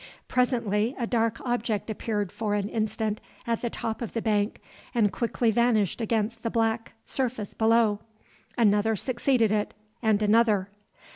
[0.27, 4.59] Presently a dark object appeared for an instant at the top of the bank
[4.95, 7.99] and quickly vanished against the black surface below.
[8.57, 10.69] Another succeeded it, and another.